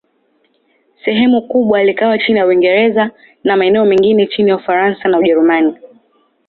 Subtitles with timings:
[1.05, 3.11] Sehemu kubwa likawa chini ya Uingereza,
[3.43, 5.73] na maeneo mengine chini ya Ufaransa na Ujerumani.